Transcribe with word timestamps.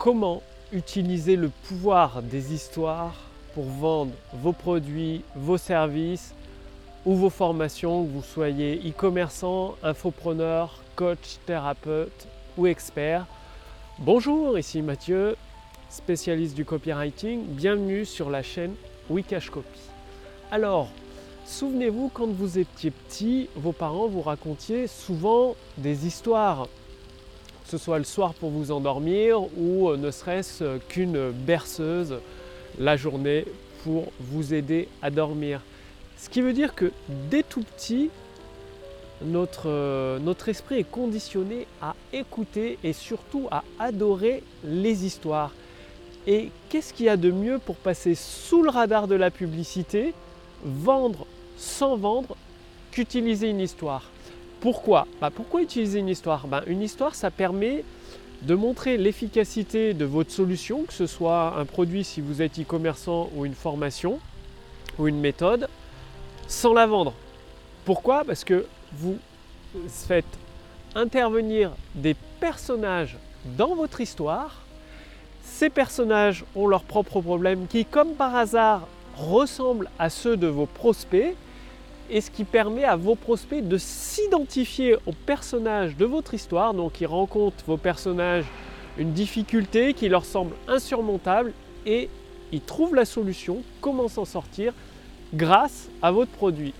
comment 0.00 0.42
utiliser 0.72 1.36
le 1.36 1.50
pouvoir 1.50 2.22
des 2.22 2.54
histoires 2.54 3.14
pour 3.54 3.64
vendre 3.64 4.12
vos 4.32 4.54
produits, 4.54 5.22
vos 5.36 5.58
services 5.58 6.34
ou 7.04 7.14
vos 7.14 7.28
formations, 7.28 8.06
que 8.06 8.10
vous 8.10 8.22
soyez 8.22 8.80
e-commerçant, 8.88 9.76
infopreneur, 9.82 10.82
coach, 10.96 11.36
thérapeute 11.44 12.26
ou 12.56 12.66
expert. 12.66 13.26
Bonjour, 13.98 14.58
ici 14.58 14.80
Mathieu, 14.80 15.36
spécialiste 15.90 16.56
du 16.56 16.64
copywriting. 16.64 17.44
Bienvenue 17.44 18.06
sur 18.06 18.30
la 18.30 18.42
chaîne 18.42 18.74
Wikash 19.10 19.50
Copy. 19.50 19.80
Alors, 20.50 20.88
souvenez-vous, 21.44 22.10
quand 22.14 22.28
vous 22.28 22.58
étiez 22.58 22.90
petit, 22.90 23.50
vos 23.54 23.72
parents 23.72 24.08
vous 24.08 24.22
racontaient 24.22 24.86
souvent 24.86 25.56
des 25.76 26.06
histoires 26.06 26.68
ce 27.70 27.78
soit 27.78 27.98
le 27.98 28.04
soir 28.04 28.34
pour 28.34 28.50
vous 28.50 28.72
endormir 28.72 29.42
ou 29.56 29.90
euh, 29.90 29.96
ne 29.96 30.10
serait-ce 30.10 30.78
qu'une 30.88 31.30
berceuse 31.30 32.16
la 32.80 32.96
journée 32.96 33.44
pour 33.84 34.10
vous 34.18 34.54
aider 34.54 34.88
à 35.02 35.10
dormir. 35.10 35.60
Ce 36.18 36.28
qui 36.28 36.40
veut 36.40 36.52
dire 36.52 36.74
que 36.74 36.90
dès 37.30 37.44
tout 37.44 37.62
petit, 37.62 38.10
notre, 39.22 39.68
euh, 39.68 40.18
notre 40.18 40.48
esprit 40.48 40.80
est 40.80 40.90
conditionné 40.90 41.68
à 41.80 41.94
écouter 42.12 42.76
et 42.82 42.92
surtout 42.92 43.46
à 43.52 43.62
adorer 43.78 44.42
les 44.64 45.06
histoires. 45.06 45.52
Et 46.26 46.50
qu'est-ce 46.70 46.92
qu'il 46.92 47.06
y 47.06 47.08
a 47.08 47.16
de 47.16 47.30
mieux 47.30 47.60
pour 47.60 47.76
passer 47.76 48.16
sous 48.16 48.64
le 48.64 48.70
radar 48.70 49.06
de 49.06 49.14
la 49.14 49.30
publicité, 49.30 50.12
vendre 50.64 51.24
sans 51.56 51.96
vendre, 51.96 52.36
qu'utiliser 52.90 53.48
une 53.48 53.60
histoire? 53.60 54.10
Pourquoi 54.60 55.06
bah, 55.20 55.30
Pourquoi 55.34 55.62
utiliser 55.62 55.98
une 55.98 56.08
histoire 56.08 56.46
bah, 56.46 56.62
Une 56.66 56.82
histoire, 56.82 57.14
ça 57.14 57.30
permet 57.30 57.84
de 58.42 58.54
montrer 58.54 58.96
l'efficacité 58.96 59.94
de 59.94 60.04
votre 60.04 60.30
solution, 60.30 60.84
que 60.84 60.92
ce 60.92 61.06
soit 61.06 61.54
un 61.58 61.64
produit 61.64 62.04
si 62.04 62.20
vous 62.20 62.42
êtes 62.42 62.58
e-commerçant 62.58 63.30
ou 63.34 63.44
une 63.44 63.54
formation 63.54 64.18
ou 64.98 65.08
une 65.08 65.20
méthode, 65.20 65.68
sans 66.46 66.74
la 66.74 66.86
vendre. 66.86 67.14
Pourquoi? 67.84 68.24
Parce 68.24 68.44
que 68.44 68.66
vous 68.92 69.18
faites 69.88 70.24
intervenir 70.94 71.72
des 71.94 72.14
personnages 72.40 73.16
dans 73.56 73.74
votre 73.74 74.00
histoire. 74.00 74.62
Ces 75.42 75.70
personnages 75.70 76.44
ont 76.54 76.66
leurs 76.66 76.84
propres 76.84 77.20
problèmes 77.20 77.66
qui, 77.66 77.84
comme 77.84 78.12
par 78.12 78.36
hasard, 78.36 78.86
ressemblent 79.16 79.88
à 79.98 80.10
ceux 80.10 80.36
de 80.36 80.46
vos 80.46 80.66
prospects 80.66 81.34
et 82.10 82.20
ce 82.20 82.30
qui 82.30 82.44
permet 82.44 82.84
à 82.84 82.96
vos 82.96 83.14
prospects 83.14 83.66
de 83.66 83.78
s'identifier 83.78 84.96
aux 85.06 85.12
personnages 85.12 85.96
de 85.96 86.04
votre 86.04 86.34
histoire. 86.34 86.74
Donc 86.74 87.00
ils 87.00 87.06
rencontrent 87.06 87.64
vos 87.66 87.76
personnages 87.76 88.44
une 88.98 89.12
difficulté 89.12 89.94
qui 89.94 90.08
leur 90.08 90.24
semble 90.24 90.54
insurmontable 90.68 91.52
et 91.86 92.08
ils 92.52 92.60
trouvent 92.60 92.94
la 92.94 93.04
solution, 93.04 93.62
comment 93.80 94.08
s'en 94.08 94.24
sortir 94.24 94.74
grâce 95.32 95.88
à 96.02 96.10
votre 96.10 96.32
produit. 96.32 96.74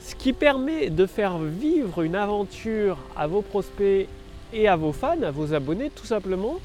Ce 0.00 0.14
qui 0.14 0.32
permet 0.32 0.90
de 0.90 1.06
faire 1.06 1.38
vivre 1.38 2.02
une 2.02 2.16
aventure 2.16 2.98
à 3.16 3.26
vos 3.26 3.42
prospects 3.42 4.08
et 4.52 4.68
à 4.68 4.76
vos 4.76 4.92
fans, 4.92 5.22
à 5.22 5.30
vos 5.30 5.54
abonnés 5.54 5.90
tout 5.90 6.04
simplement, 6.04 6.56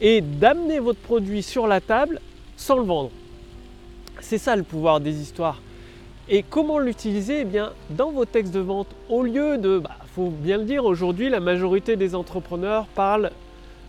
et 0.00 0.20
d'amener 0.20 0.78
votre 0.78 1.00
produit 1.00 1.42
sur 1.42 1.66
la 1.66 1.80
table 1.80 2.20
sans 2.56 2.76
le 2.76 2.82
vendre. 2.82 3.10
C'est 4.20 4.38
ça 4.38 4.56
le 4.56 4.64
pouvoir 4.64 5.00
des 5.00 5.20
histoires. 5.20 5.60
Et 6.30 6.42
comment 6.42 6.78
l'utiliser 6.78 7.40
Eh 7.40 7.44
bien, 7.44 7.72
dans 7.88 8.10
vos 8.10 8.26
textes 8.26 8.52
de 8.52 8.60
vente, 8.60 8.88
au 9.08 9.22
lieu 9.22 9.56
de, 9.56 9.78
bah, 9.78 9.96
faut 10.14 10.28
bien 10.28 10.58
le 10.58 10.64
dire, 10.64 10.84
aujourd'hui, 10.84 11.30
la 11.30 11.40
majorité 11.40 11.96
des 11.96 12.14
entrepreneurs 12.14 12.84
parlent 12.86 13.30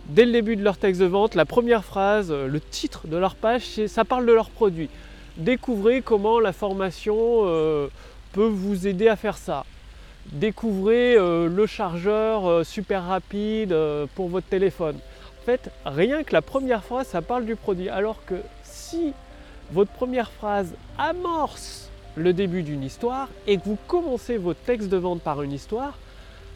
dès 0.07 0.25
le 0.25 0.31
début 0.31 0.55
de 0.55 0.63
leur 0.63 0.77
texte 0.77 1.01
de 1.01 1.05
vente, 1.05 1.35
la 1.35 1.43
première 1.43 1.83
phrase, 1.83 2.31
euh, 2.31 2.47
le 2.47 2.61
titre 2.61 3.07
de 3.07 3.17
leur 3.17 3.35
page, 3.35 3.85
ça 3.87 4.05
parle 4.05 4.25
de 4.25 4.31
leur 4.31 4.49
produit. 4.51 4.89
Découvrez 5.35 6.01
comment 6.01 6.39
la 6.39 6.53
formation 6.53 7.17
euh, 7.43 7.87
peut 8.31 8.47
vous 8.47 8.87
aider 8.87 9.09
à 9.09 9.17
faire 9.17 9.37
ça. 9.37 9.65
Découvrez 10.31 11.15
euh, 11.17 11.49
le 11.49 11.65
chargeur 11.65 12.65
super 12.65 13.03
rapide 13.03 13.75
pour 14.15 14.29
votre 14.29 14.47
téléphone. 14.47 14.95
En 15.41 15.45
fait, 15.45 15.69
rien 15.85 16.23
que 16.23 16.31
la 16.31 16.41
première 16.41 16.85
phrase, 16.85 17.07
ça 17.07 17.21
parle 17.21 17.45
du 17.45 17.57
produit. 17.57 17.89
Alors 17.89 18.23
que 18.25 18.35
si 18.63 19.13
votre 19.71 19.91
première 19.91 20.31
phrase 20.31 20.73
amorce 20.97 21.88
le 22.15 22.33
début 22.33 22.63
d'une 22.63 22.83
histoire 22.83 23.29
et 23.47 23.57
que 23.57 23.65
vous 23.65 23.77
commencez 23.87 24.37
votre 24.37 24.59
texte 24.61 24.89
de 24.89 24.97
vente 24.97 25.21
par 25.21 25.41
une 25.41 25.51
histoire, 25.51 25.97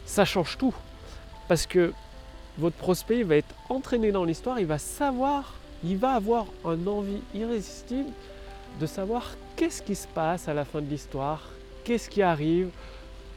ça 0.06 0.24
change 0.24 0.58
tout. 0.58 0.74
Parce 1.48 1.66
que 1.66 1.92
votre 2.58 2.76
prospect 2.76 3.22
va 3.22 3.36
être 3.36 3.54
entraîné 3.68 4.12
dans 4.12 4.24
l'histoire, 4.24 4.60
il 4.60 4.66
va 4.66 4.78
savoir, 4.78 5.54
il 5.84 5.96
va 5.96 6.12
avoir 6.12 6.46
un 6.64 6.86
envie 6.86 7.20
irrésistible 7.34 8.10
de 8.80 8.86
savoir 8.86 9.36
qu'est-ce 9.56 9.82
qui 9.82 9.94
se 9.94 10.06
passe 10.08 10.48
à 10.48 10.54
la 10.54 10.64
fin 10.64 10.80
de 10.80 10.88
l'histoire, 10.88 11.48
qu'est-ce 11.84 12.08
qui 12.08 12.22
arrive, 12.22 12.68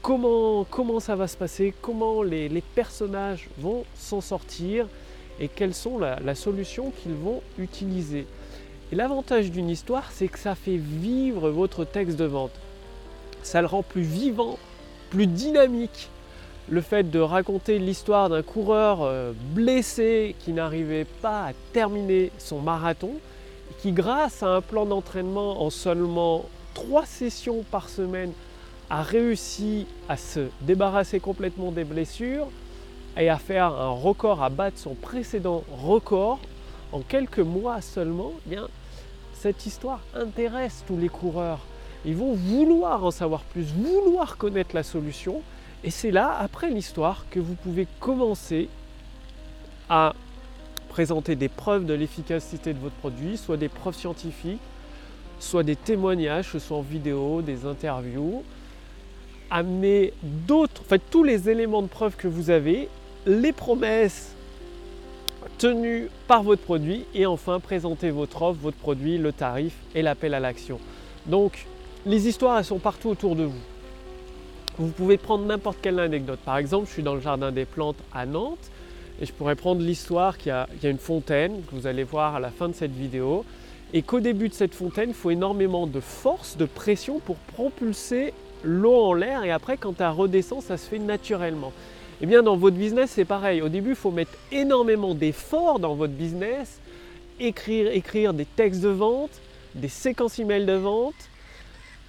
comment, 0.02 0.64
comment 0.66 1.00
ça 1.00 1.16
va 1.16 1.28
se 1.28 1.38
passer, 1.38 1.74
comment 1.82 2.24
les, 2.24 2.64
personnages 2.76 3.50
vont 3.58 3.84
s'en 3.96 4.22
sortir 4.22 4.88
et 5.40 5.48
quelles 5.48 5.76
sont 5.76 6.00
la 6.00 6.36
solution 6.36 6.92
qu'ils 6.92 7.14
vont 7.14 7.42
utiliser. 7.60 8.26
Et 8.92 8.96
l'avantage 8.96 9.52
d'une 9.52 9.70
histoire, 9.70 10.06
c'est 10.12 10.30
que 10.30 10.40
ça 10.40 10.56
fait 10.56 10.78
vivre 10.78 11.50
votre 11.50 11.84
texte 11.84 12.18
de 12.18 12.24
vente. 12.24 12.54
Ça 13.44 13.60
le 13.60 13.68
rend 13.68 13.84
plus 13.84 14.02
vivant, 14.02 14.58
plus 15.10 15.28
dynamique. 15.28 16.10
Le 16.70 16.82
fait 16.82 17.10
de 17.10 17.20
raconter 17.20 17.80
l'histoire 17.80 18.30
d'un 18.30 18.44
coureur 18.44 19.00
euh, 19.02 19.34
blessé 19.54 20.36
qui 20.40 20.54
n'arrivait 20.54 21.06
pas 21.22 21.48
à 21.48 21.54
terminer 21.74 22.32
son 22.38 22.60
marathon, 22.60 23.12
qui 23.80 23.92
grâce 23.92 24.42
à 24.42 24.48
un 24.48 24.62
plan 24.62 24.86
d'entraînement 24.86 25.62
en 25.62 25.70
seulement 25.70 26.46
trois 26.74 27.06
sessions 27.06 27.64
par 27.70 27.90
semaine 27.90 28.32
a 28.90 29.02
réussi 29.02 29.86
à 30.08 30.16
se 30.16 30.48
débarrasser 30.62 31.20
complètement 31.20 31.72
des 31.72 31.84
blessures 31.84 32.48
et 33.18 33.30
à 33.30 33.38
faire 33.38 33.74
un 33.74 33.90
record, 33.90 34.44
à 34.44 34.50
battre 34.50 34.78
son 34.78 34.94
précédent 34.94 35.64
record 35.78 36.40
en 36.92 37.02
quelques 37.02 37.40
mois 37.40 37.82
seulement, 37.82 38.32
eh 38.50 38.58
cette 39.48 39.66
histoire 39.66 40.02
intéresse 40.14 40.84
tous 40.86 40.98
les 40.98 41.08
coureurs. 41.08 41.62
Ils 42.04 42.18
vont 42.18 42.34
vouloir 42.34 43.06
en 43.06 43.12
savoir 43.12 43.44
plus, 43.44 43.64
vouloir 43.64 44.36
connaître 44.36 44.76
la 44.76 44.84
solution. 44.84 45.42
Et 45.86 45.90
c'est 45.90 46.12
là, 46.12 46.36
après 46.38 46.70
l'histoire, 46.70 47.26
que 47.32 47.40
vous 47.40 47.54
pouvez 47.54 47.88
commencer 48.02 48.68
à 49.88 50.14
présenter 50.90 51.38
des 51.38 51.48
preuves 51.48 51.86
de 51.86 51.94
l'efficacité 51.94 52.74
de 52.74 52.80
votre 52.80 52.96
produit, 52.96 53.38
soit 53.38 53.56
des 53.56 53.70
preuves 53.70 53.96
scientifiques, 53.96 54.60
soit 55.40 55.64
des 55.64 55.78
témoignages, 55.78 56.52
ce 56.52 56.60
soit 56.60 56.76
en 56.76 56.82
vidéo, 56.82 57.42
des 57.42 57.66
interviews, 57.66 58.44
amener 59.50 60.12
d'autres, 60.22 60.84
en 60.92 60.98
tous 61.10 61.24
les 61.24 61.50
éléments 61.50 61.84
de 61.84 61.88
preuve 61.88 62.18
que 62.18 62.28
vous 62.28 62.50
avez, 62.50 62.90
les 63.26 63.54
promesses 63.54 64.36
tenu 65.58 66.10
par 66.28 66.44
votre 66.44 66.62
produit 66.62 67.06
et 67.14 67.26
enfin 67.26 67.60
présenter 67.60 68.10
votre 68.12 68.42
offre, 68.42 68.60
votre 68.62 68.78
produit, 68.78 69.18
le 69.18 69.32
tarif 69.32 69.74
et 69.96 70.02
l'appel 70.02 70.34
à 70.34 70.40
l'action. 70.40 70.80
Donc 71.26 71.66
les 72.06 72.28
histoires 72.28 72.58
elles 72.58 72.66
sont 72.66 72.80
partout 72.80 73.10
autour 73.10 73.36
de 73.36 73.44
vous. 73.44 73.62
Vous 74.78 74.90
pouvez 74.90 75.18
prendre 75.18 75.46
n'importe 75.46 75.80
quelle 75.82 76.00
anecdote. 76.00 76.40
Par 76.46 76.58
exemple, 76.58 76.88
je 76.88 76.94
suis 76.94 77.04
dans 77.04 77.16
le 77.16 77.22
jardin 77.22 77.52
des 77.52 77.66
plantes 77.66 77.98
à 78.14 78.26
Nantes 78.26 78.70
et 79.20 79.26
je 79.26 79.34
pourrais 79.34 79.56
prendre 79.56 79.82
l'histoire 79.82 80.38
qu'il 80.38 80.50
y, 80.52 80.86
a 80.86 80.90
une 80.90 81.00
fontaine 81.00 81.64
que 81.64 81.76
vous 81.76 81.88
allez 81.88 82.04
voir 82.04 82.36
à 82.36 82.40
la 82.40 82.52
fin 82.52 82.70
de 82.70 82.74
cette 82.74 82.92
vidéo 82.92 83.44
et 83.94 84.04
qu'au 84.04 84.20
début 84.20 84.50
de 84.50 84.54
cette 84.54 84.76
fontaine, 84.76 85.10
il 85.10 85.16
faut 85.16 85.32
énormément 85.32 85.88
de 85.88 86.00
force, 86.00 86.58
de 86.58 86.66
pression 86.66 87.20
pour 87.20 87.38
propulser 87.38 88.34
l'eau 88.64 89.02
en 89.02 89.14
l'air 89.14 89.44
et 89.44 89.52
après 89.52 89.78
quand 89.78 90.00
elle 90.00 90.10
redescend, 90.10 90.62
ça 90.62 90.78
se 90.78 90.88
fait 90.88 91.00
naturellement. 91.00 91.72
Eh 92.20 92.26
bien, 92.26 92.42
dans 92.42 92.58
votre 92.58 92.76
business, 92.76 93.12
c'est 93.12 93.26
pareil. 93.26 93.62
Au 93.62 93.70
début, 93.70 93.92
il 93.92 93.96
faut 93.96 94.10
mettre 94.10 94.32
énormément 94.52 95.14
d'efforts 95.14 95.80
dans 95.80 95.94
votre 95.94 96.14
business, 96.14 96.80
écrire, 97.40 97.92
écrire 97.92 98.34
des 98.34 98.46
textes 98.46 98.82
de 98.82 98.90
vente, 98.90 99.30
des 99.76 99.88
séquences 99.88 100.40
email 100.40 100.66
de 100.66 100.74
vente, 100.74 101.14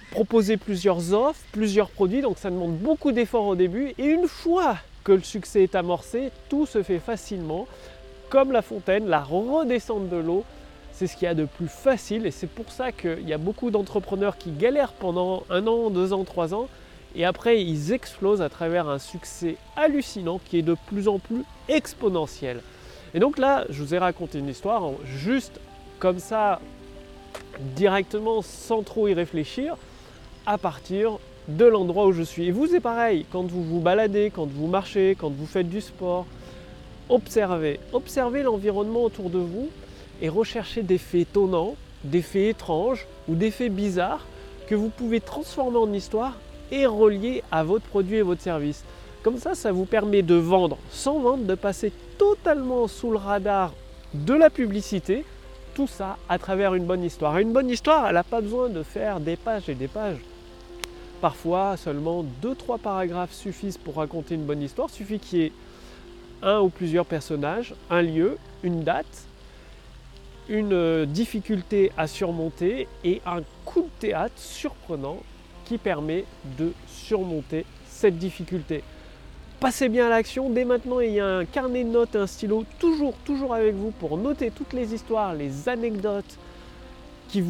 proposer 0.09 0.57
plusieurs 0.57 1.13
offres, 1.13 1.41
plusieurs 1.51 1.91
produits. 1.91 2.21
Donc, 2.21 2.39
ça 2.39 2.49
demande 2.49 2.75
beaucoup 2.77 3.11
d'efforts 3.11 3.45
au 3.45 3.55
début. 3.55 3.93
Et 3.99 4.05
une 4.05 4.27
fois 4.27 4.77
que 5.03 5.11
le 5.11 5.21
succès 5.21 5.61
est 5.61 5.75
amorcé, 5.75 6.31
tout 6.49 6.65
se 6.65 6.81
fait 6.81 6.99
facilement. 6.99 7.67
Comme 8.29 8.51
la 8.51 8.63
fontaine, 8.63 9.07
la 9.07 9.21
redescente 9.21 10.09
de 10.09 10.17
l'eau, 10.17 10.43
c'est 10.91 11.05
ce 11.05 11.15
qu'il 11.15 11.25
y 11.25 11.29
a 11.29 11.35
de 11.35 11.45
plus 11.45 11.67
facile. 11.67 12.25
Et 12.25 12.31
c'est 12.31 12.49
pour 12.49 12.71
ça 12.71 12.91
qu'il 12.91 13.27
y 13.29 13.33
a 13.33 13.37
beaucoup 13.37 13.69
d'entrepreneurs 13.69 14.39
qui 14.39 14.49
galèrent 14.49 14.93
pendant 14.93 15.43
un 15.51 15.67
an, 15.67 15.91
deux 15.91 16.13
ans, 16.13 16.23
trois 16.23 16.55
ans 16.55 16.67
et 17.15 17.25
après, 17.25 17.61
ils 17.61 17.91
explosent 17.91 18.41
à 18.41 18.49
travers 18.49 18.87
un 18.87 18.99
succès 18.99 19.55
hallucinant 19.75 20.39
qui 20.45 20.59
est 20.59 20.63
de 20.63 20.75
plus 20.87 21.07
en 21.07 21.19
plus 21.19 21.43
exponentiel. 21.67 22.61
Et 23.13 23.19
donc 23.19 23.37
là, 23.37 23.65
je 23.69 23.81
vous 23.83 23.95
ai 23.95 23.97
raconté 23.97 24.39
une 24.39 24.47
histoire 24.47 24.91
juste 25.03 25.59
comme 25.97 26.19
ça, 26.19 26.59
directement, 27.75 28.41
sans 28.41 28.83
trop 28.83 29.07
y 29.07 29.13
réfléchir, 29.13 29.75
à 30.45 30.57
partir 30.57 31.17
de 31.47 31.65
l'endroit 31.65 32.05
où 32.05 32.11
je 32.11 32.21
suis. 32.21 32.45
Et 32.45 32.51
vous, 32.51 32.67
c'est 32.67 32.79
pareil, 32.79 33.25
quand 33.31 33.43
vous 33.43 33.63
vous 33.63 33.79
baladez, 33.79 34.31
quand 34.33 34.47
vous 34.47 34.67
marchez, 34.67 35.15
quand 35.19 35.31
vous 35.31 35.47
faites 35.47 35.69
du 35.69 35.81
sport, 35.81 36.27
observez. 37.09 37.79
Observez 37.91 38.43
l'environnement 38.43 39.03
autour 39.03 39.31
de 39.31 39.39
vous 39.39 39.69
et 40.21 40.29
recherchez 40.29 40.83
des 40.83 40.99
faits 40.99 41.21
étonnants, 41.21 41.75
des 42.03 42.21
faits 42.21 42.55
étranges 42.55 43.07
ou 43.27 43.35
des 43.35 43.51
faits 43.51 43.73
bizarres 43.73 44.25
que 44.67 44.75
vous 44.75 44.89
pouvez 44.89 45.19
transformer 45.19 45.77
en 45.77 45.91
histoire 45.91 46.37
et 46.71 46.85
relier 46.85 47.43
à 47.51 47.63
votre 47.63 47.85
produit 47.85 48.17
et 48.17 48.21
votre 48.21 48.41
service. 48.41 48.83
Comme 49.23 49.37
ça, 49.37 49.55
ça 49.55 49.71
vous 49.71 49.85
permet 49.85 50.21
de 50.21 50.35
vendre 50.35 50.77
sans 50.91 51.19
vendre, 51.19 51.43
de 51.43 51.55
passer 51.55 51.91
totalement 52.17 52.87
sous 52.87 53.11
le 53.11 53.17
radar 53.17 53.73
de 54.13 54.33
la 54.33 54.49
publicité, 54.49 55.25
tout 55.75 55.87
ça 55.87 56.17
à 56.29 56.37
travers 56.37 56.73
une 56.73 56.85
bonne 56.85 57.03
histoire. 57.03 57.37
une 57.37 57.53
bonne 57.53 57.69
histoire, 57.69 58.07
elle 58.07 58.15
n'a 58.15 58.23
pas 58.23 58.41
besoin 58.41 58.69
de 58.69 58.83
faire 58.83 59.19
des 59.19 59.35
pages 59.35 59.69
et 59.69 59.75
des 59.75 59.87
pages. 59.87 60.19
Parfois, 61.21 61.75
seulement 61.75 62.25
2-3 62.41 62.79
paragraphes 62.79 63.33
suffisent 63.33 63.77
pour 63.77 63.95
raconter 63.95 64.35
une 64.35 64.45
bonne 64.45 64.61
histoire. 64.61 64.87
Il 64.91 64.95
suffit 64.95 65.19
qu'il 65.19 65.39
y 65.39 65.43
ait 65.43 65.51
un 66.41 66.61
ou 66.61 66.69
plusieurs 66.69 67.05
personnages, 67.05 67.75
un 67.89 68.01
lieu, 68.01 68.37
une 68.63 68.83
date, 68.83 69.25
une 70.47 70.73
euh, 70.73 71.05
difficulté 71.05 71.91
à 71.97 72.07
surmonter 72.07 72.87
et 73.03 73.21
un 73.25 73.41
coup 73.65 73.81
de 73.81 74.07
théâtre 74.07 74.33
surprenant 74.37 75.17
permet 75.77 76.25
de 76.57 76.71
surmonter 76.87 77.65
cette 77.87 78.17
difficulté. 78.17 78.83
Passez 79.59 79.89
bien 79.89 80.05
à 80.05 80.09
l'action 80.09 80.49
dès 80.49 80.63
maintenant 80.63 81.01
il 81.01 81.11
y 81.11 81.19
a 81.19 81.27
un 81.27 81.45
carnet 81.45 81.83
de 81.83 81.89
notes 81.89 82.15
et 82.15 82.17
un 82.17 82.27
stylo 82.27 82.63
toujours 82.79 83.13
toujours 83.25 83.53
avec 83.53 83.75
vous 83.75 83.91
pour 83.91 84.17
noter 84.17 84.51
toutes 84.51 84.71
les 84.71 84.93
histoires, 84.93 85.33
les 85.33 85.67
anecdotes 85.67 86.37
que 87.33 87.41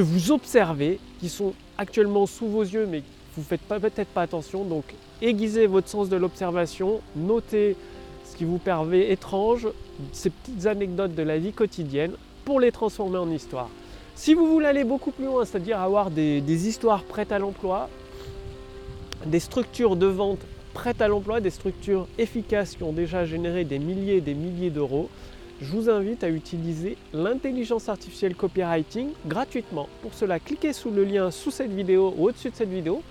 vous 0.00 0.32
observez, 0.32 0.98
qui 1.20 1.28
sont 1.28 1.54
actuellement 1.78 2.26
sous 2.26 2.48
vos 2.48 2.64
yeux 2.64 2.86
mais 2.86 3.02
vous 3.36 3.42
ne 3.42 3.46
faites 3.46 3.60
peut-être 3.60 4.08
pas 4.08 4.22
attention. 4.22 4.64
Donc 4.64 4.84
aiguisez 5.22 5.68
votre 5.68 5.88
sens 5.88 6.08
de 6.08 6.16
l'observation, 6.16 7.00
notez 7.14 7.76
ce 8.24 8.36
qui 8.36 8.44
vous 8.44 8.58
paraît 8.58 9.10
étrange, 9.10 9.68
ces 10.12 10.30
petites 10.30 10.66
anecdotes 10.66 11.14
de 11.14 11.22
la 11.22 11.38
vie 11.38 11.52
quotidienne 11.52 12.12
pour 12.44 12.58
les 12.58 12.72
transformer 12.72 13.18
en 13.18 13.30
histoire. 13.30 13.70
Si 14.18 14.34
vous 14.34 14.48
voulez 14.48 14.66
aller 14.66 14.82
beaucoup 14.82 15.12
plus 15.12 15.26
loin, 15.26 15.44
c'est-à-dire 15.44 15.78
avoir 15.78 16.10
des, 16.10 16.68
histoires 16.68 17.04
prêtes 17.04 17.30
à 17.30 17.38
l'emploi, 17.38 17.88
des 19.24 19.38
structures 19.38 19.94
de 19.94 20.06
vente 20.06 20.40
prêtes 20.74 21.00
à 21.00 21.06
l'emploi, 21.06 21.40
des 21.40 21.50
structures 21.50 22.08
efficaces 22.18 22.74
qui 22.74 22.82
ont 22.82 22.92
déjà 22.92 23.24
généré 23.24 23.62
des 23.62 23.78
milliers 23.78 24.16
et 24.16 24.20
des 24.20 24.34
milliers 24.34 24.70
d'euros, 24.70 25.08
je 25.62 25.70
vous 25.70 25.88
invite 25.88 26.24
à 26.24 26.30
utiliser 26.30 26.96
l'intelligence 27.12 27.88
artificielle 27.88 28.34
copywriting 28.34 29.10
gratuitement. 29.24 29.88
Pour 30.02 30.12
cela, 30.14 30.40
cliquez 30.40 30.72
sous 30.72 30.90
le 30.90 31.04
lien 31.04 31.30
sous 31.30 31.52
cette 31.52 31.70
vidéo 31.70 32.12
ou 32.18 32.26
au-dessus 32.26 32.50
de 32.50 32.56
cette 32.56 32.70
vidéo. 32.70 33.02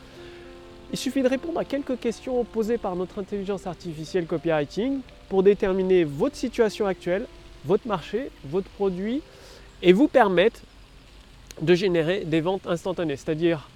Il 0.92 0.98
suffit 0.98 1.22
de 1.22 1.30
répondre 1.30 1.58
à 1.58 1.64
quelques 1.64 1.98
questions 2.02 2.44
posées 2.44 2.78
par 2.78 2.98
notre 2.98 3.20
intelligence 3.20 3.66
artificielle 3.66 4.26
copywriting 4.26 5.00
pour 5.30 5.42
déterminer 5.42 6.04
votre 6.04 6.36
situation 6.36 6.86
actuelle, 6.86 7.28
votre 7.64 7.88
marché, 7.88 8.30
votre 8.44 8.70
produit 8.72 9.22
et 9.82 9.94
vous 9.94 10.10
permettre 10.10 10.60
de 11.62 11.76
générer 11.76 12.24
des 12.26 12.42
ventes 12.42 12.68
instantanées. 12.68 13.16
C'est-à-dire, 13.16 13.70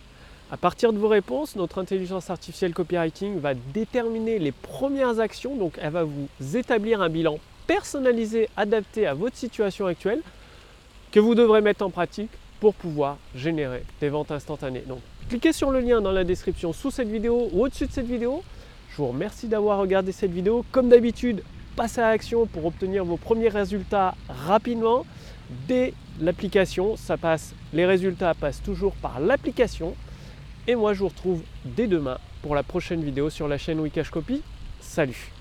à 0.52 0.58
partir 0.58 0.94
de 0.94 0.98
vos 0.98 1.08
réponses, 1.08 1.56
notre 1.56 1.80
intelligence 1.80 2.30
artificielle 2.30 2.74
copywriting 2.74 3.40
va 3.40 3.54
déterminer 3.54 4.40
les 4.40 4.52
premières 4.52 5.20
actions. 5.20 5.56
Donc, 5.56 5.78
elle 5.82 5.92
va 5.92 6.04
vous 6.04 6.58
établir 6.58 7.02
un 7.02 7.10
bilan 7.10 7.40
personnalisé, 7.68 8.50
adapté 8.58 9.08
à 9.08 9.14
votre 9.14 9.38
situation 9.38 9.86
actuelle, 9.86 10.22
que 11.12 11.20
vous 11.20 11.36
devrez 11.36 11.62
mettre 11.62 11.86
en 11.86 11.90
pratique 11.90 12.32
pour 12.60 12.74
pouvoir 12.74 13.18
générer 13.36 13.84
des 14.00 14.10
ventes 14.10 14.32
instantanées. 14.32 14.84
Donc, 14.88 15.00
cliquez 15.30 15.54
sur 15.54 15.72
le 15.72 15.80
lien 15.80 16.02
dans 16.02 16.12
la 16.12 16.24
description 16.24 16.74
sous 16.74 16.92
cette 16.92 17.10
vidéo 17.10 17.50
ou 17.54 17.64
au-dessus 17.64 17.88
de 17.88 17.92
cette 17.92 18.08
vidéo. 18.08 18.44
Je 18.92 18.98
vous 18.98 19.08
remercie 19.08 19.48
d'avoir 19.48 19.80
regardé 19.80 20.12
cette 20.12 20.32
vidéo. 20.32 20.66
Comme 20.72 20.90
d'habitude, 20.90 21.44
passez 21.76 22.02
à 22.02 22.12
l'action 22.12 22.46
pour 22.46 22.66
obtenir 22.66 23.06
vos 23.06 23.18
premiers 23.18 23.50
résultats 23.50 24.16
rapidement. 24.28 25.06
Dès 25.68 25.94
l'application, 26.22 26.96
ça 26.96 27.18
passe, 27.18 27.54
les 27.74 27.86
résultats 27.86 28.34
passent 28.34 28.62
toujours 28.62 28.94
par 28.94 29.20
l'application. 29.20 29.96
Et 30.68 30.76
moi, 30.76 30.94
je 30.94 31.00
vous 31.00 31.08
retrouve 31.10 31.42
dès 31.66 31.88
demain 31.88 32.20
pour 32.42 32.56
la 32.56 32.64
prochaine 32.64 33.04
vidéo 33.04 33.30
sur 33.30 33.48
la 33.48 33.58
chaîne 33.58 33.80
Wikash 33.80 34.12
Copy. 34.12 34.42
Salut 34.80 35.32